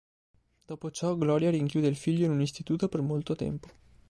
Dopo 0.65 0.89
ciò 0.89 1.15
Gloria 1.15 1.51
rinchiude 1.51 1.85
il 1.85 1.95
figlio 1.95 2.25
in 2.25 2.31
un 2.31 2.41
istituto 2.41 2.89
per 2.89 3.01
molto 3.03 3.35
tempo. 3.35 3.69